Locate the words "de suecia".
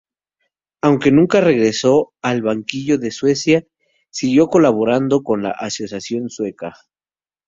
2.97-3.67